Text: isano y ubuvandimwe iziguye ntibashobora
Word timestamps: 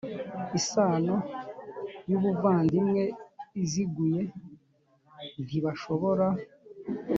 isano 0.59 1.15
y 2.09 2.13
ubuvandimwe 2.17 3.03
iziguye 3.61 4.21
ntibashobora 5.45 6.27